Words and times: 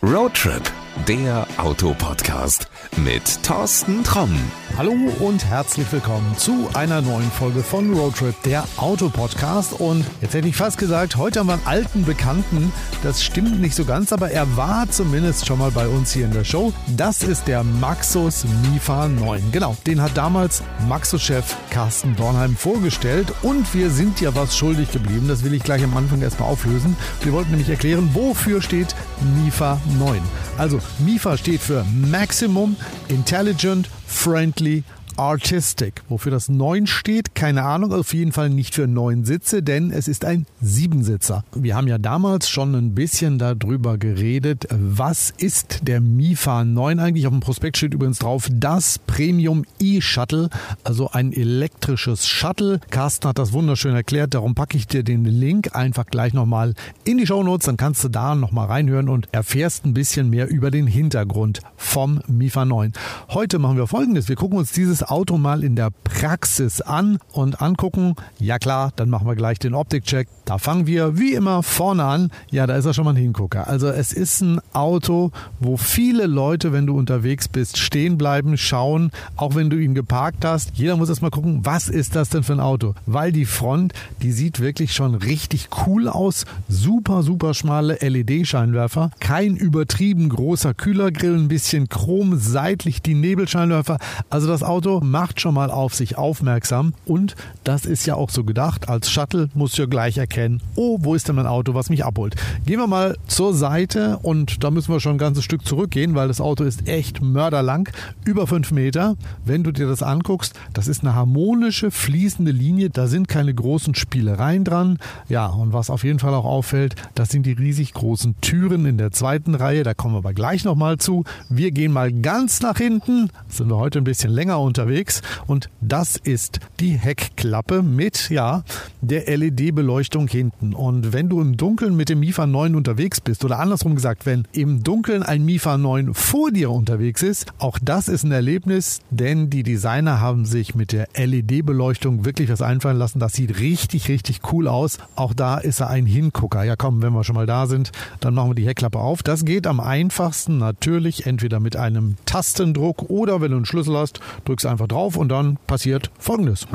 Roadtrip, 0.00 0.64
der 1.06 1.46
Autopodcast 1.58 2.68
mit 2.96 3.42
Thorsten 3.42 4.02
Tromm. 4.04 4.36
Hallo 4.76 4.92
und 5.20 5.44
herzlich 5.44 5.90
willkommen 5.92 6.36
zu 6.36 6.68
einer 6.74 7.00
neuen 7.00 7.30
Folge 7.30 7.62
von 7.62 7.92
Roadtrip, 7.92 8.34
der 8.42 8.64
Autopodcast. 8.76 9.74
Und 9.80 10.04
jetzt 10.20 10.34
hätte 10.34 10.48
ich 10.48 10.56
fast 10.56 10.78
gesagt, 10.78 11.16
heute 11.16 11.40
haben 11.40 11.48
wir 11.48 11.54
einen 11.54 11.66
alten 11.66 12.04
Bekannten. 12.04 12.72
Das 13.02 13.22
stimmt 13.22 13.60
nicht 13.60 13.74
so 13.74 13.84
ganz, 13.84 14.12
aber 14.12 14.30
er 14.30 14.56
war 14.56 14.90
zumindest 14.90 15.46
schon 15.46 15.58
mal 15.58 15.70
bei 15.70 15.88
uns 15.88 16.12
hier 16.12 16.26
in 16.26 16.32
der 16.32 16.44
Show. 16.44 16.72
Das 16.96 17.22
ist 17.22 17.48
der 17.48 17.64
Maxus 17.64 18.44
Mifa 18.70 19.08
9. 19.08 19.52
Genau, 19.52 19.76
den 19.86 20.00
hat 20.00 20.16
damals 20.16 20.62
Maxus-Chef 20.88 21.56
Carsten 21.70 22.16
Dornheim 22.16 22.56
vorgestellt. 22.56 23.32
Und 23.42 23.72
wir 23.74 23.90
sind 23.90 24.20
ja 24.20 24.34
was 24.34 24.56
schuldig 24.56 24.90
geblieben. 24.92 25.28
Das 25.28 25.44
will 25.44 25.54
ich 25.54 25.62
gleich 25.62 25.82
am 25.82 25.96
Anfang 25.96 26.22
erstmal 26.22 26.50
auflösen. 26.50 26.96
Wir 27.22 27.32
wollten 27.32 27.50
nämlich 27.50 27.68
erklären, 27.68 28.10
wofür 28.14 28.62
steht 28.62 28.94
Mifa 29.42 29.80
9. 29.98 30.20
Also 30.58 30.80
MIFA 30.98 31.36
steht 31.36 31.60
für 31.60 31.84
Maximum 31.84 32.76
Intelligent 33.06 33.88
Friendly 34.08 34.82
Artistic. 35.18 36.02
Wofür 36.08 36.30
das 36.30 36.48
9 36.48 36.86
steht, 36.86 37.34
keine 37.34 37.64
Ahnung, 37.64 37.92
auf 37.92 38.14
jeden 38.14 38.32
Fall 38.32 38.50
nicht 38.50 38.74
für 38.74 38.86
9 38.86 39.24
Sitze, 39.24 39.62
denn 39.62 39.90
es 39.90 40.06
ist 40.06 40.24
ein 40.24 40.46
Siebensitzer. 40.60 41.44
Wir 41.54 41.74
haben 41.74 41.88
ja 41.88 41.98
damals 41.98 42.48
schon 42.48 42.74
ein 42.74 42.94
bisschen 42.94 43.38
darüber 43.38 43.98
geredet, 43.98 44.68
was 44.70 45.30
ist 45.36 45.80
der 45.82 46.00
MIFA 46.00 46.64
9 46.64 47.00
eigentlich? 47.00 47.26
Auf 47.26 47.32
dem 47.32 47.40
Prospekt 47.40 47.76
steht 47.78 47.94
übrigens 47.94 48.20
drauf, 48.20 48.48
das 48.52 49.00
Premium 49.00 49.64
E-Shuttle, 49.80 50.50
also 50.84 51.10
ein 51.10 51.32
elektrisches 51.32 52.26
Shuttle. 52.26 52.80
Carsten 52.90 53.28
hat 53.28 53.38
das 53.38 53.52
wunderschön 53.52 53.94
erklärt, 53.94 54.34
darum 54.34 54.54
packe 54.54 54.76
ich 54.76 54.86
dir 54.86 55.02
den 55.02 55.24
Link 55.24 55.74
einfach 55.74 56.06
gleich 56.06 56.32
nochmal 56.32 56.74
in 57.04 57.18
die 57.18 57.26
Show 57.26 57.42
Notes, 57.42 57.66
dann 57.66 57.76
kannst 57.76 58.04
du 58.04 58.08
da 58.08 58.36
nochmal 58.36 58.68
reinhören 58.68 59.08
und 59.08 59.28
erfährst 59.32 59.84
ein 59.84 59.94
bisschen 59.94 60.30
mehr 60.30 60.48
über 60.48 60.70
den 60.70 60.86
Hintergrund 60.86 61.60
vom 61.76 62.20
MIFA 62.28 62.64
9. 62.64 62.92
Heute 63.30 63.58
machen 63.58 63.76
wir 63.76 63.88
folgendes, 63.88 64.28
wir 64.28 64.36
gucken 64.36 64.58
uns 64.58 64.70
dieses 64.70 65.07
Auto 65.10 65.38
mal 65.38 65.64
in 65.64 65.76
der 65.76 65.90
Praxis 66.04 66.80
an 66.80 67.18
und 67.32 67.60
angucken. 67.60 68.14
Ja 68.38 68.58
klar, 68.58 68.92
dann 68.96 69.10
machen 69.10 69.26
wir 69.26 69.36
gleich 69.36 69.58
den 69.58 69.74
Optikcheck. 69.74 70.28
Da 70.44 70.58
fangen 70.58 70.86
wir 70.86 71.18
wie 71.18 71.34
immer 71.34 71.62
vorne 71.62 72.04
an. 72.04 72.30
Ja, 72.50 72.66
da 72.66 72.76
ist 72.76 72.84
er 72.84 72.94
schon 72.94 73.04
mal 73.04 73.10
ein 73.10 73.16
Hingucker. 73.16 73.68
Also 73.68 73.88
es 73.88 74.12
ist 74.12 74.40
ein 74.40 74.60
Auto, 74.72 75.30
wo 75.60 75.76
viele 75.76 76.26
Leute, 76.26 76.72
wenn 76.72 76.86
du 76.86 76.96
unterwegs 76.96 77.48
bist, 77.48 77.78
stehen 77.78 78.18
bleiben, 78.18 78.56
schauen, 78.56 79.10
auch 79.36 79.54
wenn 79.54 79.70
du 79.70 79.76
ihn 79.76 79.94
geparkt 79.94 80.44
hast. 80.44 80.72
Jeder 80.74 80.96
muss 80.96 81.08
erst 81.08 81.22
mal 81.22 81.30
gucken, 81.30 81.60
was 81.64 81.88
ist 81.88 82.16
das 82.16 82.30
denn 82.30 82.42
für 82.42 82.54
ein 82.54 82.60
Auto? 82.60 82.94
Weil 83.06 83.32
die 83.32 83.44
Front, 83.44 83.92
die 84.22 84.32
sieht 84.32 84.60
wirklich 84.60 84.94
schon 84.94 85.14
richtig 85.14 85.68
cool 85.86 86.08
aus. 86.08 86.44
Super, 86.68 87.22
super 87.22 87.54
schmale 87.54 87.98
LED-Scheinwerfer. 88.00 89.10
Kein 89.20 89.56
übertrieben 89.56 90.28
großer 90.28 90.74
Kühlergrill, 90.74 91.36
ein 91.36 91.48
bisschen 91.48 91.88
chrom, 91.88 92.38
seitlich 92.38 93.02
die 93.02 93.14
Nebelscheinwerfer. 93.14 93.98
Also 94.30 94.48
das 94.48 94.62
Auto 94.62 94.97
macht 95.00 95.40
schon 95.40 95.54
mal 95.54 95.70
auf 95.70 95.94
sich 95.94 96.18
aufmerksam 96.18 96.94
und 97.06 97.36
das 97.64 97.86
ist 97.86 98.06
ja 98.06 98.14
auch 98.14 98.30
so 98.30 98.44
gedacht. 98.44 98.88
Als 98.88 99.10
Shuttle 99.10 99.48
muss 99.54 99.76
ja 99.76 99.86
gleich 99.86 100.18
erkennen, 100.18 100.60
oh, 100.74 100.98
wo 101.00 101.14
ist 101.14 101.28
denn 101.28 101.36
mein 101.36 101.46
Auto, 101.46 101.74
was 101.74 101.90
mich 101.90 102.04
abholt. 102.04 102.34
Gehen 102.66 102.78
wir 102.78 102.86
mal 102.86 103.16
zur 103.26 103.54
Seite 103.54 104.18
und 104.22 104.64
da 104.64 104.70
müssen 104.70 104.92
wir 104.92 105.00
schon 105.00 105.12
ein 105.16 105.18
ganzes 105.18 105.44
Stück 105.44 105.64
zurückgehen, 105.64 106.14
weil 106.14 106.28
das 106.28 106.40
Auto 106.40 106.64
ist 106.64 106.88
echt 106.88 107.22
mörderlang, 107.22 107.88
über 108.24 108.46
fünf 108.46 108.72
Meter. 108.72 109.16
Wenn 109.44 109.64
du 109.64 109.72
dir 109.72 109.86
das 109.86 110.02
anguckst, 110.02 110.54
das 110.72 110.88
ist 110.88 111.02
eine 111.02 111.14
harmonische, 111.14 111.90
fließende 111.90 112.50
Linie, 112.50 112.90
da 112.90 113.06
sind 113.06 113.28
keine 113.28 113.54
großen 113.54 113.94
Spielereien 113.94 114.64
dran. 114.64 114.98
Ja, 115.28 115.46
und 115.46 115.72
was 115.72 115.90
auf 115.90 116.04
jeden 116.04 116.18
Fall 116.18 116.34
auch 116.34 116.44
auffällt, 116.44 116.96
das 117.14 117.30
sind 117.30 117.46
die 117.46 117.52
riesig 117.52 117.94
großen 117.94 118.34
Türen 118.40 118.84
in 118.84 118.98
der 118.98 119.12
zweiten 119.12 119.54
Reihe, 119.54 119.82
da 119.82 119.94
kommen 119.94 120.14
wir 120.14 120.18
aber 120.18 120.34
gleich 120.34 120.64
nochmal 120.64 120.98
zu. 120.98 121.24
Wir 121.48 121.70
gehen 121.70 121.92
mal 121.92 122.12
ganz 122.12 122.60
nach 122.60 122.78
hinten, 122.78 123.30
sind 123.48 123.70
wir 123.70 123.76
heute 123.76 123.98
ein 123.98 124.04
bisschen 124.04 124.30
länger 124.30 124.60
unterwegs 124.60 124.87
unterwegs 124.88 125.20
und 125.46 125.68
das 125.80 126.16
ist 126.16 126.60
die 126.80 126.92
Heckklappe 126.92 127.82
mit 127.82 128.30
ja 128.30 128.64
der 129.00 129.36
LED-Beleuchtung 129.36 130.28
hinten. 130.28 130.72
Und 130.74 131.12
wenn 131.12 131.28
du 131.28 131.40
im 131.40 131.56
Dunkeln 131.56 131.94
mit 131.94 132.08
dem 132.08 132.20
Mifa 132.20 132.46
9 132.46 132.74
unterwegs 132.74 133.20
bist 133.20 133.44
oder 133.44 133.58
andersrum 133.58 133.94
gesagt, 133.94 134.24
wenn 134.24 134.46
im 134.52 134.82
Dunkeln 134.82 135.22
ein 135.22 135.44
Mifa 135.44 135.76
9 135.76 136.14
vor 136.14 136.50
dir 136.50 136.70
unterwegs 136.70 137.22
ist, 137.22 137.46
auch 137.58 137.78
das 137.80 138.08
ist 138.08 138.24
ein 138.24 138.32
Erlebnis, 138.32 139.00
denn 139.10 139.50
die 139.50 139.62
Designer 139.62 140.20
haben 140.20 140.46
sich 140.46 140.74
mit 140.74 140.92
der 140.92 141.08
LED-Beleuchtung 141.14 142.24
wirklich 142.24 142.50
was 142.50 142.62
einfallen 142.62 142.98
lassen. 142.98 143.20
Das 143.20 143.34
sieht 143.34 143.60
richtig, 143.60 144.08
richtig 144.08 144.40
cool 144.52 144.68
aus. 144.68 144.98
Auch 145.16 145.34
da 145.34 145.58
ist 145.58 145.80
er 145.80 145.90
ein 145.90 146.06
Hingucker. 146.06 146.64
Ja, 146.64 146.76
komm, 146.76 147.02
wenn 147.02 147.12
wir 147.12 147.24
schon 147.24 147.36
mal 147.36 147.46
da 147.46 147.66
sind, 147.66 147.92
dann 148.20 148.34
machen 148.34 148.50
wir 148.50 148.54
die 148.54 148.66
Heckklappe 148.66 148.98
auf. 148.98 149.22
Das 149.22 149.44
geht 149.44 149.66
am 149.66 149.80
einfachsten 149.80 150.58
natürlich 150.58 151.26
entweder 151.26 151.60
mit 151.60 151.76
einem 151.76 152.16
Tastendruck 152.24 153.10
oder 153.10 153.40
wenn 153.40 153.50
du 153.50 153.58
einen 153.58 153.66
Schlüssel 153.66 153.96
hast, 153.96 154.20
drückst 154.44 154.66
einfach 154.68 154.88
drauf 154.88 155.16
und 155.16 155.28
dann 155.28 155.58
passiert 155.66 156.10
folgendes. 156.18 156.66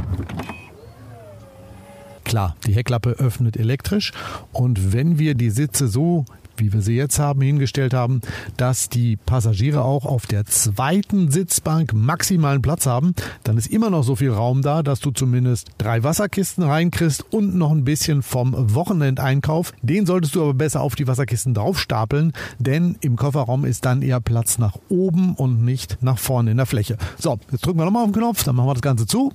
Klar, 2.24 2.56
die 2.66 2.74
Heckklappe 2.74 3.12
öffnet 3.12 3.58
elektrisch 3.58 4.12
und 4.52 4.94
wenn 4.94 5.20
wir 5.20 5.36
die 5.36 5.50
Sitze 5.50 5.88
so 5.88 6.26
wie 6.58 6.74
wir 6.74 6.81
sie 6.81 6.96
jetzt 6.96 7.19
haben, 7.19 7.41
hingestellt 7.41 7.94
haben, 7.94 8.22
dass 8.58 8.90
die 8.90 9.16
Passagiere 9.16 9.84
auch 9.84 10.06
auf 10.06 10.28
der 10.28 10.46
zweiten 10.46 11.31
Sitzbank 11.31 11.94
maximalen 11.94 12.62
Platz 12.62 12.86
haben, 12.86 13.14
dann 13.44 13.58
ist 13.58 13.68
immer 13.68 13.90
noch 13.90 14.03
so 14.03 14.16
viel 14.16 14.31
Raum 14.31 14.62
da, 14.62 14.84
dass 14.84 15.00
du 15.00 15.12
zumindest 15.12 15.72
drei 15.78 16.03
Wasserkisten 16.03 16.64
reinkriegst 16.64 17.25
und 17.31 17.56
noch 17.56 17.72
ein 17.72 17.84
bisschen 17.84 18.22
vom 18.22 18.53
Wochenendeinkauf. 18.74 19.74
Den 19.81 20.06
solltest 20.06 20.36
du 20.36 20.44
aber 20.44 20.53
besser 20.53 20.81
auf 20.81 20.96
die 20.96 21.08
Wasserkisten 21.08 21.53
draufstapeln, 21.53 22.34
denn 22.59 22.97
im 23.02 23.16
Kofferraum 23.16 23.66
ist 23.66 23.85
dann 23.85 24.02
eher 24.02 24.22
Platz 24.22 24.58
nach 24.58 24.78
oben 24.90 25.35
und 25.35 25.64
nicht 25.64 25.97
nach 26.02 26.18
vorne 26.18 26.52
in 26.52 26.58
der 26.58 26.66
Fläche. 26.66 26.97
So, 27.18 27.40
jetzt 27.52 27.66
drücken 27.66 27.80
wir 27.80 27.85
nochmal 27.85 28.03
auf 28.03 28.12
den 28.12 28.22
Knopf, 28.22 28.44
dann 28.44 28.56
machen 28.56 28.68
wir 28.68 28.74
das 28.74 28.81
Ganze 28.81 29.06
zu. 29.06 29.31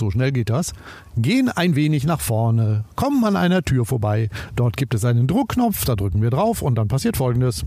So 0.00 0.10
schnell 0.10 0.32
geht 0.32 0.48
das. 0.48 0.72
Gehen 1.18 1.50
ein 1.50 1.76
wenig 1.76 2.04
nach 2.04 2.22
vorne, 2.22 2.84
kommen 2.96 3.22
an 3.24 3.36
einer 3.36 3.62
Tür 3.62 3.84
vorbei. 3.84 4.30
Dort 4.56 4.78
gibt 4.78 4.94
es 4.94 5.04
einen 5.04 5.26
Druckknopf, 5.26 5.84
da 5.84 5.94
drücken 5.94 6.22
wir 6.22 6.30
drauf 6.30 6.62
und 6.62 6.76
dann 6.76 6.88
passiert 6.88 7.18
folgendes. 7.18 7.66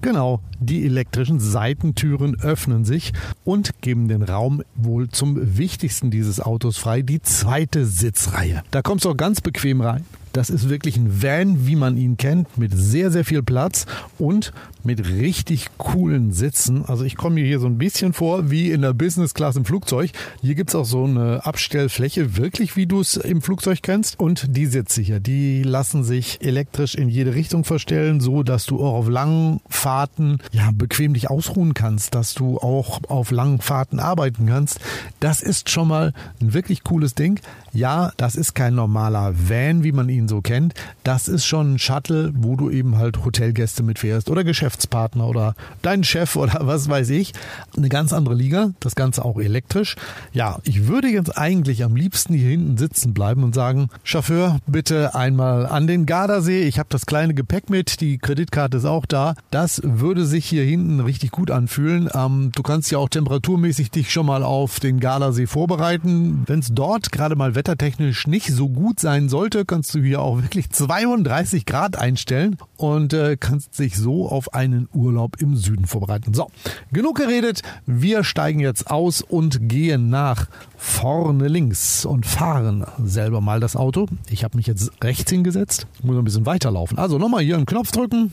Genau, 0.00 0.40
die 0.60 0.86
elektrischen 0.86 1.40
Seitentüren 1.40 2.40
öffnen 2.40 2.86
sich 2.86 3.12
und 3.44 3.82
geben 3.82 4.08
den 4.08 4.22
Raum 4.22 4.62
wohl 4.74 5.10
zum 5.10 5.58
wichtigsten 5.58 6.10
dieses 6.10 6.40
Autos 6.40 6.78
frei, 6.78 7.02
die 7.02 7.20
zweite 7.20 7.84
Sitzreihe. 7.84 8.62
Da 8.70 8.80
kommst 8.80 9.04
du 9.04 9.10
auch 9.10 9.16
ganz 9.16 9.42
bequem 9.42 9.82
rein. 9.82 10.06
Das 10.32 10.50
ist 10.50 10.68
wirklich 10.68 10.96
ein 10.96 11.22
Van, 11.22 11.66
wie 11.66 11.76
man 11.76 11.96
ihn 11.96 12.16
kennt, 12.16 12.56
mit 12.56 12.72
sehr, 12.74 13.10
sehr 13.10 13.24
viel 13.24 13.42
Platz 13.42 13.86
und 14.18 14.52
mit 14.84 15.08
richtig 15.08 15.66
coolen 15.78 16.32
Sitzen. 16.32 16.84
Also 16.86 17.04
ich 17.04 17.16
komme 17.16 17.36
mir 17.36 17.44
hier 17.44 17.60
so 17.60 17.66
ein 17.66 17.78
bisschen 17.78 18.12
vor 18.12 18.50
wie 18.50 18.70
in 18.70 18.82
der 18.82 18.92
Business 18.92 19.34
Class 19.34 19.56
im 19.56 19.64
Flugzeug. 19.64 20.10
Hier 20.40 20.54
gibt 20.54 20.70
es 20.70 20.74
auch 20.74 20.84
so 20.84 21.04
eine 21.04 21.44
Abstellfläche, 21.46 22.36
wirklich 22.36 22.76
wie 22.76 22.86
du 22.86 23.00
es 23.00 23.16
im 23.16 23.42
Flugzeug 23.42 23.80
kennst. 23.82 24.18
Und 24.18 24.56
die 24.56 24.66
Sitze 24.66 25.02
hier, 25.02 25.20
die 25.20 25.62
lassen 25.62 26.04
sich 26.04 26.42
elektrisch 26.42 26.94
in 26.94 27.08
jede 27.08 27.34
Richtung 27.34 27.64
verstellen, 27.64 28.20
so 28.20 28.42
dass 28.42 28.66
du 28.66 28.80
auch 28.80 28.94
auf 28.94 29.08
langen 29.08 29.60
Fahrten 29.68 30.38
ja 30.52 30.70
bequem 30.72 31.14
dich 31.14 31.30
ausruhen 31.30 31.74
kannst, 31.74 32.14
dass 32.14 32.34
du 32.34 32.58
auch 32.58 33.00
auf 33.08 33.30
langen 33.30 33.60
Fahrten 33.60 34.00
arbeiten 34.00 34.46
kannst. 34.46 34.80
Das 35.20 35.42
ist 35.42 35.70
schon 35.70 35.88
mal 35.88 36.12
ein 36.40 36.54
wirklich 36.54 36.82
cooles 36.82 37.14
Ding. 37.14 37.40
Ja, 37.72 38.12
das 38.16 38.34
ist 38.34 38.54
kein 38.54 38.74
normaler 38.74 39.34
Van, 39.48 39.82
wie 39.82 39.92
man 39.92 40.08
ihn 40.08 40.21
so 40.28 40.40
kennt. 40.40 40.74
Das 41.04 41.28
ist 41.28 41.44
schon 41.46 41.74
ein 41.74 41.78
Shuttle, 41.78 42.32
wo 42.34 42.56
du 42.56 42.70
eben 42.70 42.98
halt 42.98 43.24
Hotelgäste 43.24 43.82
mitfährst 43.82 44.30
oder 44.30 44.44
Geschäftspartner 44.44 45.26
oder 45.26 45.54
deinen 45.82 46.04
Chef 46.04 46.36
oder 46.42 46.60
was 46.62 46.88
weiß 46.88 47.10
ich. 47.10 47.32
Eine 47.76 47.88
ganz 47.88 48.12
andere 48.12 48.34
Liga. 48.34 48.70
Das 48.80 48.94
Ganze 48.94 49.24
auch 49.24 49.38
elektrisch. 49.38 49.96
Ja, 50.32 50.58
ich 50.64 50.86
würde 50.86 51.08
jetzt 51.08 51.36
eigentlich 51.36 51.84
am 51.84 51.96
liebsten 51.96 52.34
hier 52.34 52.50
hinten 52.50 52.76
sitzen 52.76 53.14
bleiben 53.14 53.44
und 53.44 53.54
sagen, 53.54 53.88
Chauffeur, 54.04 54.58
bitte 54.66 55.14
einmal 55.14 55.66
an 55.66 55.86
den 55.86 56.06
Gardasee. 56.06 56.62
Ich 56.62 56.78
habe 56.78 56.88
das 56.90 57.06
kleine 57.06 57.34
Gepäck 57.34 57.70
mit. 57.70 58.00
Die 58.00 58.18
Kreditkarte 58.18 58.78
ist 58.78 58.84
auch 58.84 59.06
da. 59.06 59.34
Das 59.50 59.80
würde 59.84 60.26
sich 60.26 60.46
hier 60.46 60.64
hinten 60.64 61.00
richtig 61.00 61.30
gut 61.30 61.50
anfühlen. 61.50 62.08
Ähm, 62.14 62.50
du 62.54 62.62
kannst 62.62 62.90
ja 62.90 62.98
auch 62.98 63.08
temperaturmäßig 63.08 63.90
dich 63.90 64.12
schon 64.12 64.26
mal 64.26 64.42
auf 64.42 64.80
den 64.80 65.00
Gardasee 65.00 65.46
vorbereiten. 65.46 66.42
Wenn 66.46 66.60
es 66.60 66.68
dort 66.72 67.12
gerade 67.12 67.36
mal 67.36 67.54
wettertechnisch 67.54 68.26
nicht 68.26 68.48
so 68.48 68.68
gut 68.68 69.00
sein 69.00 69.28
sollte, 69.28 69.64
kannst 69.64 69.94
du 69.94 70.00
hier 70.00 70.11
auch 70.20 70.42
wirklich 70.42 70.70
32 70.70 71.66
Grad 71.66 71.96
einstellen 71.96 72.56
und 72.76 73.12
äh, 73.12 73.36
kannst 73.38 73.78
dich 73.78 73.96
so 73.96 74.28
auf 74.28 74.54
einen 74.54 74.88
Urlaub 74.92 75.40
im 75.40 75.56
Süden 75.56 75.86
vorbereiten. 75.86 76.34
So, 76.34 76.50
genug 76.92 77.16
geredet. 77.16 77.62
Wir 77.86 78.24
steigen 78.24 78.60
jetzt 78.60 78.90
aus 78.90 79.22
und 79.22 79.68
gehen 79.68 80.10
nach 80.10 80.48
vorne 80.76 81.48
links 81.48 82.04
und 82.04 82.26
fahren 82.26 82.84
selber 83.02 83.40
mal 83.40 83.60
das 83.60 83.76
Auto. 83.76 84.06
Ich 84.28 84.44
habe 84.44 84.56
mich 84.56 84.66
jetzt 84.66 84.90
rechts 85.02 85.30
hingesetzt, 85.30 85.86
muss 86.02 86.16
ein 86.16 86.24
bisschen 86.24 86.46
weiterlaufen. 86.46 86.98
Also 86.98 87.18
nochmal 87.18 87.42
hier 87.42 87.56
einen 87.56 87.66
Knopf 87.66 87.92
drücken, 87.92 88.32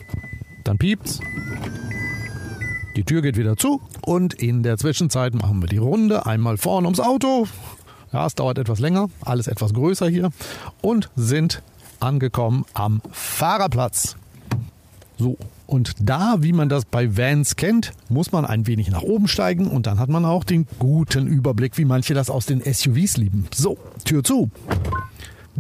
dann 0.64 0.78
piept's. 0.78 1.20
Die 2.96 3.06
Tür 3.06 3.22
geht 3.22 3.38
wieder 3.38 3.56
zu 3.56 3.82
und 4.02 4.34
in 4.34 4.62
der 4.62 4.78
Zwischenzeit 4.78 5.34
machen 5.34 5.62
wir 5.62 5.70
die 5.70 5.78
Runde 5.78 6.26
einmal 6.26 6.58
vorne 6.58 6.88
ums 6.88 7.00
Auto, 7.00 7.48
Ja, 8.12 8.26
es 8.26 8.36
dauert 8.36 8.58
etwas 8.58 8.80
länger, 8.80 9.10
alles 9.22 9.48
etwas 9.48 9.74
größer 9.74 10.08
hier 10.10 10.32
und 10.82 11.10
sind 11.16 11.62
angekommen 12.00 12.66
am 12.74 13.02
Fahrerplatz. 13.12 14.16
So, 15.18 15.38
und 15.68 15.94
da, 16.00 16.38
wie 16.40 16.54
man 16.54 16.70
das 16.70 16.86
bei 16.86 17.16
Vans 17.18 17.56
kennt, 17.56 17.92
muss 18.08 18.32
man 18.32 18.46
ein 18.46 18.66
wenig 18.66 18.90
nach 18.90 19.04
oben 19.04 19.28
steigen 19.28 19.68
und 19.68 19.86
dann 19.86 20.00
hat 20.00 20.10
man 20.10 20.26
auch 20.26 20.44
den 20.44 20.66
guten 20.80 21.28
Überblick, 21.28 21.78
wie 21.78 21.86
manche 21.86 22.14
das 22.14 22.30
aus 22.30 22.46
den 22.46 22.62
SUVs 22.62 23.18
lieben. 23.18 23.46
So, 23.54 23.78
Tür 24.06 24.24
zu. 24.24 24.50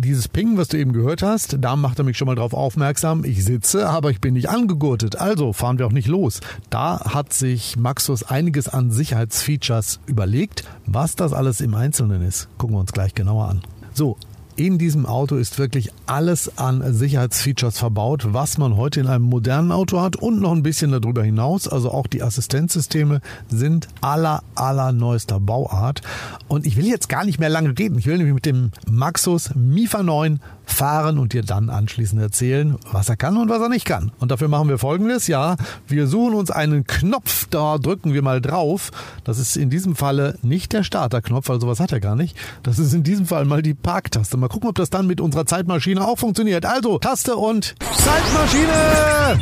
Dieses 0.01 0.30
Ping, 0.30 0.56
was 0.56 0.69
du 0.69 0.78
eben 0.78 0.94
gehört 0.94 1.22
hast, 1.22 1.57
da 1.60 1.75
macht 1.75 2.00
er 2.00 2.06
mich 2.06 2.18
schon 2.18 2.28
mal 2.28 2.36
drauf 2.36 2.54
aufmerksam. 2.54 3.25
Ich 3.25 3.44
sitze, 3.44 3.90
aber 3.90 4.12
ich 4.12 4.22
bin 4.22 4.34
nicht 4.34 4.48
angegurtet. 4.48 5.18
Also 5.18 5.51
fahren 5.51 5.78
wir 5.78 5.88
auch 5.88 5.92
nicht 5.92 6.07
los. 6.07 6.40
Da 6.69 7.01
hat 7.01 7.34
sich 7.34 7.75
Maxus 7.75 8.24
einiges 8.24 8.69
an 8.69 8.92
Sicherheitsfeatures 8.92 10.00
überlegt. 10.06 10.63
Was 10.86 11.18
das 11.18 11.34
alles 11.34 11.60
im 11.60 11.74
Einzelnen 11.74 12.22
ist, 12.22 12.48
gucken 12.57 12.78
wir 12.78 12.80
uns 12.80 12.94
gleich 12.94 13.13
genauer 13.13 13.50
an. 13.50 13.62
So, 13.94 14.16
in 14.59 14.77
diesem 14.77 15.06
Auto 15.06 15.38
ist 15.38 15.57
wirklich 15.57 15.89
alles 16.06 16.57
an 16.57 16.94
Sicherheitsfeatures 16.94 17.79
verbaut, 17.79 18.33
was 18.33 18.57
man 18.57 18.75
heute 18.75 19.00
in 19.00 19.07
einem 19.07 19.23
modernen 19.23 19.71
Auto 19.71 20.01
hat 20.01 20.17
und 20.17 20.41
noch 20.41 20.51
ein 20.51 20.63
bisschen 20.63 20.91
darüber 20.91 21.23
hinaus. 21.23 21.65
Also 21.69 21.91
auch 21.91 22.07
die 22.07 22.21
Assistenzsysteme 22.21 23.21
sind 23.47 23.88
aller, 24.01 24.44
aller 24.56 24.91
neuester 24.91 25.39
Bauart. 25.39 26.01
Und 26.50 26.65
ich 26.65 26.75
will 26.75 26.88
jetzt 26.88 27.07
gar 27.07 27.23
nicht 27.23 27.39
mehr 27.39 27.47
lange 27.47 27.69
reden. 27.69 27.97
Ich 27.97 28.06
will 28.06 28.17
nämlich 28.17 28.33
mit 28.33 28.45
dem 28.45 28.71
Maxus 28.85 29.56
Mifa 29.56 30.03
9 30.03 30.41
fahren 30.69 31.17
und 31.17 31.33
dir 31.33 31.41
dann 31.41 31.69
anschließend 31.69 32.21
erzählen, 32.21 32.77
was 32.91 33.09
er 33.09 33.17
kann 33.17 33.38
und 33.38 33.50
was 33.50 33.62
er 33.62 33.69
nicht 33.69 33.85
kann. 33.85 34.12
Und 34.19 34.31
dafür 34.31 34.47
machen 34.47 34.69
wir 34.69 34.77
folgendes. 34.77 35.27
Ja, 35.27 35.55
wir 35.88 36.07
suchen 36.07 36.33
uns 36.33 36.51
einen 36.51 36.85
Knopf, 36.85 37.47
da 37.50 37.77
drücken 37.77 38.13
wir 38.13 38.21
mal 38.21 38.41
drauf. 38.41 38.91
Das 39.23 39.39
ist 39.39 39.57
in 39.57 39.69
diesem 39.69 39.95
Falle 39.95 40.38
nicht 40.41 40.73
der 40.73 40.83
Starterknopf, 40.83 41.50
also 41.50 41.67
was 41.67 41.79
hat 41.79 41.91
er 41.91 42.00
gar 42.00 42.15
nicht. 42.15 42.38
Das 42.63 42.77
ist 42.77 42.94
in 42.94 43.03
diesem 43.03 43.25
Fall 43.25 43.45
mal 43.45 43.62
die 43.62 43.73
Parktaste. 43.73 44.38
Mal 44.38 44.49
gucken, 44.50 44.69
ob 44.69 44.75
das 44.75 44.90
dann 44.90 45.07
mit 45.07 45.22
unserer 45.22 45.46
Zeitmaschine 45.46 46.06
auch 46.06 46.18
funktioniert. 46.19 46.66
Also, 46.66 47.00
Taste 47.00 47.36
und 47.36 47.75
Zeitmaschine! 47.96 49.40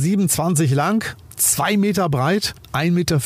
lang, 0.75 1.17
2 1.37 1.77
Meter 1.77 2.09
breit, 2.09 2.55
1,84 2.73 2.91
Meter 2.93 3.21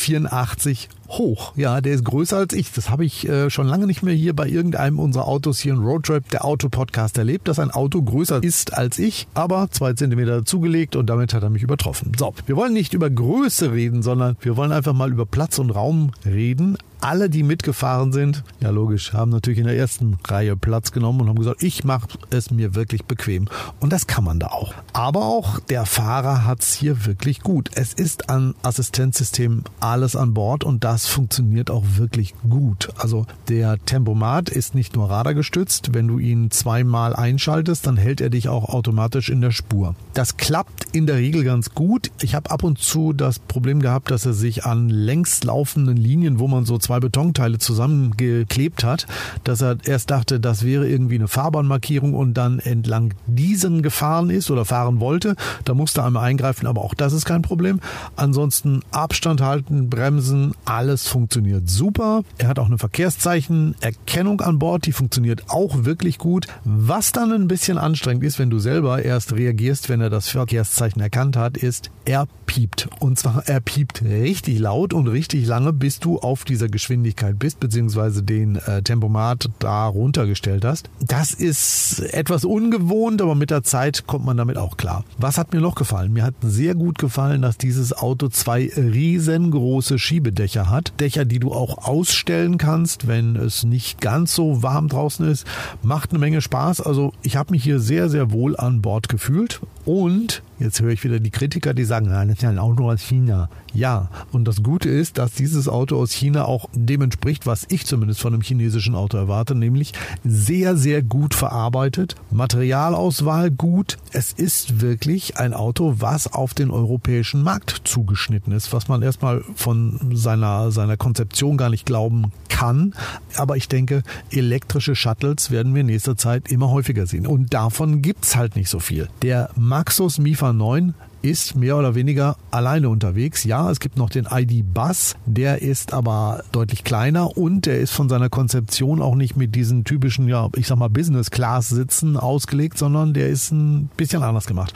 hoch. 1.08 1.52
Ja, 1.56 1.80
der 1.80 1.94
ist 1.94 2.04
größer 2.04 2.36
als 2.36 2.52
ich. 2.52 2.72
Das 2.72 2.90
habe 2.90 3.04
ich 3.04 3.28
äh, 3.28 3.50
schon 3.50 3.66
lange 3.66 3.86
nicht 3.86 4.02
mehr 4.02 4.14
hier 4.14 4.34
bei 4.34 4.46
irgendeinem 4.46 4.98
unserer 4.98 5.26
Autos 5.26 5.58
hier 5.58 5.72
in 5.72 5.80
Roadtrip, 5.80 6.28
der 6.30 6.44
Autopodcast, 6.44 7.18
erlebt, 7.18 7.48
dass 7.48 7.58
ein 7.58 7.70
Auto 7.70 8.02
größer 8.02 8.42
ist 8.42 8.74
als 8.74 8.98
ich, 8.98 9.26
aber 9.34 9.68
zwei 9.70 9.94
Zentimeter 9.94 10.44
zugelegt 10.44 10.96
und 10.96 11.06
damit 11.06 11.34
hat 11.34 11.42
er 11.42 11.50
mich 11.50 11.62
übertroffen. 11.62 12.12
So, 12.18 12.34
wir 12.46 12.56
wollen 12.56 12.72
nicht 12.72 12.94
über 12.94 13.08
Größe 13.08 13.72
reden, 13.72 14.02
sondern 14.02 14.36
wir 14.40 14.56
wollen 14.56 14.72
einfach 14.72 14.92
mal 14.92 15.10
über 15.10 15.26
Platz 15.26 15.58
und 15.58 15.70
Raum 15.70 16.12
reden 16.24 16.76
alle, 17.00 17.30
die 17.30 17.42
mitgefahren 17.42 18.12
sind, 18.12 18.44
ja 18.60 18.70
logisch, 18.70 19.12
haben 19.12 19.30
natürlich 19.30 19.58
in 19.58 19.66
der 19.66 19.76
ersten 19.76 20.18
Reihe 20.26 20.56
Platz 20.56 20.92
genommen 20.92 21.20
und 21.22 21.28
haben 21.28 21.38
gesagt, 21.38 21.62
ich 21.62 21.84
mache 21.84 22.08
es 22.30 22.50
mir 22.50 22.74
wirklich 22.74 23.04
bequem. 23.04 23.48
Und 23.80 23.92
das 23.92 24.06
kann 24.06 24.24
man 24.24 24.40
da 24.40 24.48
auch. 24.48 24.74
Aber 24.92 25.26
auch 25.26 25.60
der 25.60 25.86
Fahrer 25.86 26.44
hat 26.44 26.60
es 26.60 26.74
hier 26.74 27.06
wirklich 27.06 27.40
gut. 27.40 27.70
Es 27.74 27.92
ist 27.92 28.30
an 28.30 28.54
Assistenzsystemen 28.62 29.64
alles 29.80 30.16
an 30.16 30.34
Bord 30.34 30.64
und 30.64 30.84
das 30.84 31.06
funktioniert 31.06 31.70
auch 31.70 31.84
wirklich 31.96 32.34
gut. 32.48 32.90
Also 32.96 33.26
der 33.48 33.78
Tempomat 33.84 34.48
ist 34.48 34.74
nicht 34.74 34.96
nur 34.96 35.10
radargestützt. 35.10 35.94
Wenn 35.94 36.08
du 36.08 36.18
ihn 36.18 36.50
zweimal 36.50 37.14
einschaltest, 37.14 37.86
dann 37.86 37.96
hält 37.96 38.20
er 38.20 38.30
dich 38.30 38.48
auch 38.48 38.68
automatisch 38.68 39.30
in 39.30 39.40
der 39.40 39.50
Spur. 39.50 39.94
Das 40.14 40.36
klappt 40.36 40.86
in 40.92 41.06
der 41.06 41.16
Regel 41.16 41.44
ganz 41.44 41.74
gut. 41.74 42.10
Ich 42.20 42.34
habe 42.34 42.50
ab 42.50 42.62
und 42.62 42.78
zu 42.78 43.12
das 43.12 43.38
Problem 43.38 43.80
gehabt, 43.80 44.10
dass 44.10 44.26
er 44.26 44.32
sich 44.32 44.64
an 44.64 44.88
längs 44.88 45.44
laufenden 45.44 45.96
Linien, 45.96 46.38
wo 46.38 46.48
man 46.48 46.64
so 46.64 46.78
zwei 46.88 47.00
Betonteile 47.00 47.58
zusammengeklebt 47.58 48.82
hat, 48.82 49.06
dass 49.44 49.60
er 49.60 49.76
erst 49.84 50.10
dachte, 50.10 50.40
das 50.40 50.64
wäre 50.64 50.88
irgendwie 50.88 51.16
eine 51.16 51.28
Fahrbahnmarkierung 51.28 52.14
und 52.14 52.32
dann 52.32 52.60
entlang 52.60 53.12
diesen 53.26 53.82
gefahren 53.82 54.30
ist 54.30 54.50
oder 54.50 54.64
fahren 54.64 54.98
wollte. 54.98 55.36
Da 55.66 55.74
musste 55.74 56.02
einmal 56.02 56.24
eingreifen, 56.24 56.66
aber 56.66 56.82
auch 56.82 56.94
das 56.94 57.12
ist 57.12 57.26
kein 57.26 57.42
Problem. 57.42 57.80
Ansonsten 58.16 58.80
Abstand 58.90 59.42
halten, 59.42 59.90
bremsen, 59.90 60.54
alles 60.64 61.08
funktioniert 61.08 61.68
super. 61.68 62.22
Er 62.38 62.48
hat 62.48 62.58
auch 62.58 62.68
eine 62.68 62.78
Verkehrszeichenerkennung 62.78 64.40
an 64.40 64.58
Bord, 64.58 64.86
die 64.86 64.92
funktioniert 64.92 65.42
auch 65.48 65.84
wirklich 65.84 66.16
gut. 66.16 66.46
Was 66.64 67.12
dann 67.12 67.32
ein 67.32 67.48
bisschen 67.48 67.76
anstrengend 67.76 68.24
ist, 68.24 68.38
wenn 68.38 68.48
du 68.48 68.60
selber 68.60 69.02
erst 69.02 69.34
reagierst, 69.34 69.90
wenn 69.90 70.00
er 70.00 70.08
das 70.08 70.30
Verkehrszeichen 70.30 71.02
erkannt 71.02 71.36
hat, 71.36 71.58
ist, 71.58 71.90
er 72.06 72.26
piept. 72.46 72.88
Und 72.98 73.18
zwar, 73.18 73.42
er 73.46 73.60
piept 73.60 74.02
richtig 74.02 74.58
laut 74.58 74.94
und 74.94 75.06
richtig 75.06 75.46
lange, 75.46 75.72
bis 75.72 76.00
du 76.00 76.18
auf 76.18 76.44
dieser 76.44 76.68
Geschwindigkeit 76.78 77.40
bist, 77.40 77.58
beziehungsweise 77.58 78.22
den 78.22 78.54
äh, 78.54 78.82
Tempomat 78.82 79.50
da 79.58 79.88
runtergestellt 79.88 80.64
hast. 80.64 80.88
Das 81.00 81.32
ist 81.32 81.98
etwas 82.14 82.44
ungewohnt, 82.44 83.20
aber 83.20 83.34
mit 83.34 83.50
der 83.50 83.64
Zeit 83.64 84.06
kommt 84.06 84.24
man 84.24 84.36
damit 84.36 84.56
auch 84.58 84.76
klar. 84.76 85.04
Was 85.18 85.38
hat 85.38 85.52
mir 85.52 85.60
noch 85.60 85.74
gefallen? 85.74 86.12
Mir 86.12 86.22
hat 86.22 86.34
sehr 86.40 86.76
gut 86.76 86.98
gefallen, 86.98 87.42
dass 87.42 87.58
dieses 87.58 87.92
Auto 87.92 88.28
zwei 88.28 88.70
riesengroße 88.76 89.98
Schiebedächer 89.98 90.70
hat. 90.70 90.92
Dächer, 91.00 91.24
die 91.24 91.40
du 91.40 91.52
auch 91.52 91.78
ausstellen 91.78 92.58
kannst, 92.58 93.08
wenn 93.08 93.34
es 93.34 93.64
nicht 93.64 94.00
ganz 94.00 94.32
so 94.36 94.62
warm 94.62 94.86
draußen 94.86 95.28
ist. 95.28 95.46
Macht 95.82 96.10
eine 96.10 96.20
Menge 96.20 96.40
Spaß. 96.40 96.80
Also 96.80 97.12
ich 97.22 97.34
habe 97.34 97.50
mich 97.50 97.64
hier 97.64 97.80
sehr, 97.80 98.08
sehr 98.08 98.30
wohl 98.30 98.56
an 98.56 98.82
Bord 98.82 99.08
gefühlt 99.08 99.60
und 99.88 100.42
Jetzt 100.58 100.80
höre 100.80 100.90
ich 100.90 101.04
wieder 101.04 101.20
die 101.20 101.30
Kritiker, 101.30 101.72
die 101.72 101.84
sagen, 101.84 102.08
nein, 102.08 102.28
das 102.28 102.38
ist 102.38 102.42
ja 102.42 102.48
ein 102.48 102.58
Auto 102.58 102.90
aus 102.90 103.00
China. 103.00 103.48
Ja, 103.72 104.10
und 104.32 104.44
das 104.44 104.62
Gute 104.62 104.88
ist, 104.88 105.18
dass 105.18 105.32
dieses 105.32 105.68
Auto 105.68 105.96
aus 105.96 106.10
China 106.10 106.46
auch 106.46 106.68
dem 106.72 107.02
entspricht, 107.02 107.46
was 107.46 107.66
ich 107.68 107.86
zumindest 107.86 108.20
von 108.20 108.32
einem 108.32 108.42
chinesischen 108.42 108.96
Auto 108.96 109.16
erwarte, 109.16 109.54
nämlich 109.54 109.92
sehr, 110.24 110.76
sehr 110.76 111.02
gut 111.02 111.34
verarbeitet, 111.34 112.16
Materialauswahl 112.30 113.50
gut. 113.52 113.98
Es 114.12 114.32
ist 114.32 114.80
wirklich 114.80 115.36
ein 115.36 115.54
Auto, 115.54 115.96
was 115.98 116.32
auf 116.32 116.54
den 116.54 116.70
europäischen 116.70 117.42
Markt 117.42 117.82
zugeschnitten 117.84 118.52
ist, 118.52 118.72
was 118.72 118.88
man 118.88 119.02
erstmal 119.02 119.44
von 119.54 120.00
seiner, 120.12 120.72
seiner 120.72 120.96
Konzeption 120.96 121.56
gar 121.56 121.70
nicht 121.70 121.86
glauben 121.86 122.32
kann. 122.48 122.94
Aber 123.36 123.56
ich 123.56 123.68
denke, 123.68 124.02
elektrische 124.30 124.96
Shuttles 124.96 125.52
werden 125.52 125.74
wir 125.74 125.82
in 125.82 125.86
nächster 125.86 126.16
Zeit 126.16 126.50
immer 126.50 126.70
häufiger 126.70 127.06
sehen. 127.06 127.26
Und 127.26 127.54
davon 127.54 128.02
gibt's 128.02 128.34
halt 128.34 128.56
nicht 128.56 128.70
so 128.70 128.80
viel. 128.80 129.08
Der 129.22 129.50
Maxus 129.78 130.18
Mifa 130.18 130.52
9 130.52 130.92
ist 131.22 131.56
mehr 131.56 131.76
oder 131.76 131.94
weniger 131.94 132.36
alleine 132.50 132.88
unterwegs. 132.88 133.44
Ja, 133.44 133.70
es 133.70 133.80
gibt 133.80 133.96
noch 133.96 134.10
den 134.10 134.26
ID-Bus, 134.30 135.16
der 135.26 135.62
ist 135.62 135.92
aber 135.92 136.44
deutlich 136.52 136.84
kleiner 136.84 137.36
und 137.36 137.66
der 137.66 137.78
ist 137.78 137.92
von 137.92 138.08
seiner 138.08 138.28
Konzeption 138.28 139.02
auch 139.02 139.14
nicht 139.14 139.36
mit 139.36 139.54
diesen 139.54 139.84
typischen, 139.84 140.28
ja, 140.28 140.48
ich 140.56 140.66
sag 140.66 140.78
mal, 140.78 140.88
Business-Class-Sitzen 140.88 142.16
ausgelegt, 142.16 142.78
sondern 142.78 143.14
der 143.14 143.28
ist 143.28 143.50
ein 143.50 143.90
bisschen 143.96 144.22
anders 144.22 144.46
gemacht. 144.46 144.74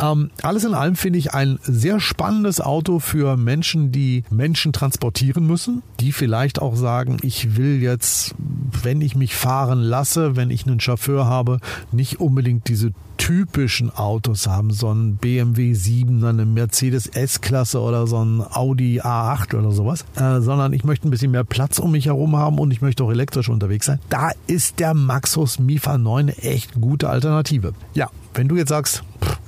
Ähm, 0.00 0.30
alles 0.42 0.64
in 0.64 0.74
allem 0.74 0.96
finde 0.96 1.18
ich 1.18 1.32
ein 1.32 1.58
sehr 1.62 2.00
spannendes 2.00 2.60
Auto 2.60 2.98
für 2.98 3.36
Menschen, 3.36 3.92
die 3.92 4.24
Menschen 4.30 4.72
transportieren 4.72 5.46
müssen, 5.46 5.82
die 6.00 6.12
vielleicht 6.12 6.60
auch 6.60 6.76
sagen, 6.76 7.18
ich 7.22 7.56
will 7.56 7.80
jetzt, 7.80 8.34
wenn 8.82 9.00
ich 9.00 9.14
mich 9.16 9.34
fahren 9.34 9.80
lasse, 9.80 10.36
wenn 10.36 10.50
ich 10.50 10.66
einen 10.66 10.80
Chauffeur 10.80 11.26
habe, 11.26 11.60
nicht 11.92 12.20
unbedingt 12.20 12.68
diese 12.68 12.92
typischen 13.16 13.90
Autos 13.90 14.46
haben, 14.46 14.70
sondern 14.70 15.16
BMW 15.16 15.74
dann 16.20 16.40
eine 16.40 16.46
Mercedes 16.46 17.06
S-Klasse 17.06 17.80
oder 17.80 18.06
so 18.06 18.24
ein 18.24 18.42
Audi 18.42 19.00
A8 19.00 19.56
oder 19.58 19.70
sowas, 19.70 20.04
äh, 20.16 20.40
sondern 20.40 20.72
ich 20.72 20.84
möchte 20.84 21.08
ein 21.08 21.10
bisschen 21.10 21.30
mehr 21.30 21.44
Platz 21.44 21.78
um 21.78 21.92
mich 21.92 22.06
herum 22.06 22.36
haben 22.36 22.58
und 22.58 22.70
ich 22.70 22.80
möchte 22.80 23.04
auch 23.04 23.10
elektrisch 23.10 23.48
unterwegs 23.48 23.86
sein. 23.86 23.98
Da 24.08 24.30
ist 24.46 24.80
der 24.80 24.94
Maxus 24.94 25.58
Mifa 25.58 25.98
9 25.98 26.28
echt 26.28 26.80
gute 26.80 27.08
Alternative. 27.08 27.72
Ja, 27.94 28.10
wenn 28.34 28.48
du 28.48 28.56
jetzt 28.56 28.70
sagst, 28.70 29.04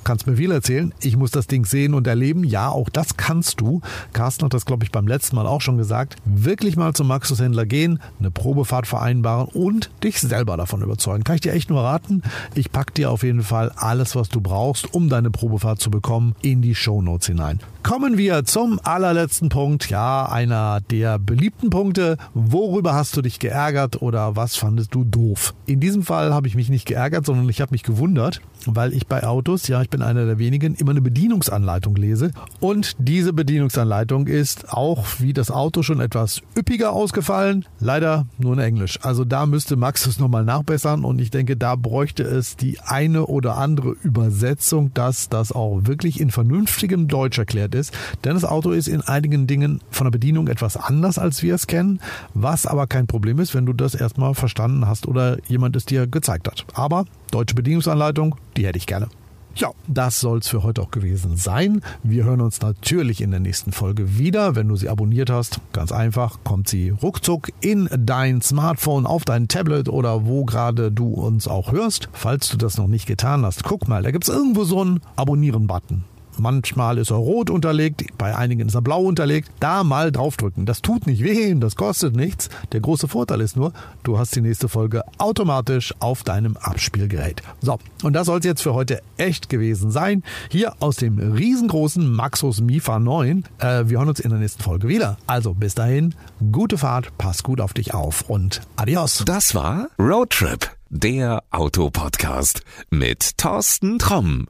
kannst 0.07 0.29
mir 0.29 0.37
viel 0.37 0.53
erzählen, 0.53 0.95
ich 1.01 1.17
muss 1.17 1.33
das 1.33 1.49
Ding 1.49 1.67
sehen 1.67 1.93
und 1.93 2.07
erleben, 2.07 2.45
ja, 2.45 2.69
auch 2.69 2.89
das 2.89 3.17
kannst 3.17 3.61
du. 3.61 3.81
Carsten 4.13 4.45
hat 4.45 4.55
das, 4.55 4.65
glaube 4.65 4.85
ich, 4.85 4.93
beim 4.93 5.09
letzten 5.09 5.35
Mal 5.35 5.47
auch 5.47 5.61
schon 5.61 5.79
gesagt. 5.79 6.15
Wirklich 6.25 6.77
mal 6.77 6.95
zum 6.95 7.09
Maxus-Händler 7.09 7.67
gehen, 7.67 7.99
eine 8.21 8.31
Probefahrt 8.31 8.87
vereinbaren 8.87 9.49
und 9.49 9.91
dich 10.05 10.21
selber 10.21 10.57
davon 10.57 10.81
überzeugen. 10.81 11.25
Kann 11.25 11.35
ich 11.35 11.41
dir 11.41 11.53
echt 11.53 11.71
nur 11.71 11.83
raten. 11.83 12.23
Ich 12.55 12.71
pack 12.71 12.95
dir 12.95 13.11
auf 13.11 13.25
jeden 13.25 13.43
Fall 13.43 13.73
alles, 13.75 14.15
was 14.15 14.29
du 14.29 14.41
brauchst, 14.41 14.95
um 14.95 15.09
deine 15.09 15.33
Probefahrt 15.33 15.81
zu 15.81 15.91
bekommen, 15.91 16.37
in 16.41 16.63
die 16.63 16.77
Show 16.77 17.03
Notes 17.03 17.27
hinein. 17.27 17.59
Kommen 17.83 18.17
wir 18.17 18.45
zum 18.45 18.81
allerletzten 18.83 19.49
Punkt. 19.49 19.91
Ja, 19.91 20.27
einer 20.27 20.81
der 20.91 21.19
beliebten 21.19 21.71
Punkte. 21.71 22.17
Worüber 22.35 22.95
hast 22.95 23.17
du 23.17 23.23
dich 23.23 23.39
geärgert 23.39 24.03
oder 24.03 24.37
was 24.37 24.57
fandest 24.57 24.95
du 24.95 25.05
doof? 25.05 25.55
In 25.67 25.81
diesem 25.81 26.03
Fall 26.03 26.33
habe 26.33 26.47
ich 26.47 26.55
mich 26.55 26.69
nicht 26.69 26.87
geärgert, 26.87 27.27
sondern 27.27 27.49
ich 27.49 27.61
habe 27.61 27.73
mich 27.73 27.83
gewundert. 27.83 28.41
Weil 28.67 28.93
ich 28.93 29.07
bei 29.07 29.25
Autos, 29.25 29.69
ja, 29.69 29.83
ich 29.83 29.91
bin 29.91 30.03
einer 30.03 30.27
der 30.27 30.39
wenigen, 30.39 30.75
immer 30.75 30.93
eine 30.93 31.01
Bedienungsanleitung 31.01 31.97
lese. 31.97 32.31
Und 32.61 32.97
diese 32.99 33.33
Bedienungsanleitung 33.33 34.27
ist 34.27 34.73
auch 34.73 35.05
wie 35.19 35.33
das 35.33 35.51
Auto 35.51 35.83
schon 35.83 36.01
etwas 36.01 36.43
üppiger 36.57 36.93
ausgefallen. 36.93 37.65
Leider 37.81 38.27
nur 38.39 38.55
in 38.55 38.59
Englisch. 38.59 38.99
Also 39.03 39.25
da 39.25 39.47
müsste 39.47 39.77
Max 39.77 40.07
es 40.07 40.19
nochmal 40.19 40.45
nachbessern 40.45 41.05
und 41.05 41.21
ich 41.21 41.31
denke, 41.31 41.57
da 41.57 41.77
bräuchte 41.77 42.23
es 42.23 42.57
die 42.57 42.81
eine 42.81 43.27
oder 43.27 43.57
andere 43.57 43.91
Übersetzung, 44.03 44.93
dass 44.95 45.29
das 45.29 45.53
auch 45.53 45.81
wirklich 45.85 46.21
in 46.21 46.31
vernünftigem 46.31 47.09
Deutsch 47.09 47.39
erklärt 47.39 47.75
ist. 47.75 47.93
Denn 48.25 48.35
das 48.35 48.45
Auto 48.45 48.71
ist 48.71 48.89
in 48.89 49.01
einigen 49.01 49.47
Dingen 49.47 49.81
von 49.91 50.07
der 50.07 50.11
Bedienung 50.11 50.49
etwas 50.49 50.77
anders, 50.77 51.19
als 51.19 51.43
wir 51.43 51.55
es 51.55 51.67
kennen, 51.67 52.01
was 52.35 52.67
aber 52.67 52.87
kein 52.87 53.07
Problem 53.07 53.39
ist, 53.39 53.55
wenn 53.55 53.67
du 53.67 53.73
das 53.73 53.95
erstmal 53.95 54.35
verstanden 54.35 54.87
hast 54.87 55.07
oder 55.07 55.39
jemand 55.49 55.77
es 55.77 55.85
dir 55.85 56.07
gezeigt 56.07 56.49
hat. 56.49 56.65
Aber 56.75 57.05
deutsche 57.31 57.55
Bedienungsanleitung, 57.55 58.37
die 58.57 58.67
hätte 58.67 58.79
ich 58.79 58.87
gerne. 58.87 59.09
Ja, 59.57 59.71
das 59.87 60.21
soll's 60.21 60.49
für 60.49 60.63
heute 60.63 60.83
auch 60.83 60.91
gewesen 60.91 61.39
sein. 61.39 61.81
Wir 62.03 62.25
hören 62.25 62.43
uns 62.43 62.61
natürlich 62.61 63.23
in 63.23 63.31
der 63.31 63.41
nächsten 63.41 63.73
Folge 63.73 64.19
wieder. 64.19 64.55
Wenn 64.55 64.69
du 64.69 64.77
sie 64.77 64.91
abonniert 64.91 65.31
hast, 65.31 65.61
ganz 65.73 65.93
einfach, 65.93 66.41
kommt 66.45 66.69
sie 66.69 66.91
ruckzuck 66.91 67.49
in 67.63 67.89
dein 67.91 68.43
Smartphone, 68.43 69.07
auf 69.07 69.25
dein 69.25 69.49
Tablet 69.49 69.89
oder 69.89 70.27
wo 70.27 70.45
gerade 70.45 70.93
du 70.93 71.09
uns 71.09 71.49
auch 71.49 71.73
hörst. 71.73 72.11
Falls 72.13 72.51
du 72.51 72.59
das 72.59 72.77
noch 72.77 72.87
nicht 72.87 73.07
getan 73.07 73.47
hast, 73.47 73.65
guck 73.65 73.89
mal, 73.89 74.03
da 74.03 74.11
gibt's 74.11 74.29
irgendwo 74.29 74.65
so 74.65 74.83
einen 74.83 75.01
Abonnieren-Button. 75.17 76.05
Manchmal 76.39 76.99
ist 76.99 77.11
er 77.11 77.17
rot 77.17 77.51
unterlegt, 77.51 78.05
bei 78.19 78.37
einigen 78.37 78.69
ist 78.69 78.75
er 78.75 78.83
blau 78.83 79.03
unterlegt. 79.03 79.51
Da 79.61 79.85
mal 79.85 80.13
draufdrücken. 80.13 80.67
Das 80.67 80.83
tut 80.83 81.07
nicht 81.07 81.23
weh, 81.23 81.55
das 81.55 81.77
kostet 81.77 82.15
nichts. 82.15 82.49
Der 82.73 82.81
große 82.81 83.09
Vorteil 83.09 83.41
ist 83.41 83.57
nur, 83.57 83.73
du 84.03 84.19
hast 84.19 84.37
die 84.37 84.41
nächste 84.41 84.69
Folge 84.69 85.03
automatisch 85.19 85.95
auf 86.01 86.25
deinem 86.25 86.57
Abspielgerät. 86.57 87.43
So, 87.61 87.79
und 88.03 88.13
das 88.13 88.27
soll 88.27 88.39
es 88.41 88.45
jetzt 88.45 88.63
für 88.63 88.75
heute 88.75 89.01
echt 89.17 89.49
gewesen 89.49 89.91
sein. 89.91 90.23
Hier 90.51 90.75
aus 90.81 90.97
dem 90.97 91.19
riesengroßen 91.19 92.11
Maxus 92.11 92.61
Mifa 92.61 92.99
9. 92.99 93.45
Äh, 93.59 93.85
wir 93.87 93.99
hören 93.99 94.09
uns 94.09 94.21
in 94.21 94.31
der 94.31 94.39
nächsten 94.39 94.63
Folge 94.63 94.89
wieder. 94.89 95.17
Also 95.27 95.55
bis 95.55 95.75
dahin, 95.75 96.15
gute 96.53 96.79
Fahrt, 96.79 97.17
pass 97.19 97.43
gut 97.43 97.61
auf 97.61 97.73
dich 97.73 97.95
auf 97.95 98.29
und 98.29 98.61
adios. 98.77 99.23
Das 99.27 99.55
war 99.55 99.89
Roadtrip, 99.99 100.71
der 100.91 101.43
Autopodcast 101.51 102.63
mit 102.91 103.39
Thorsten 103.39 103.99
Tromm. 103.99 104.47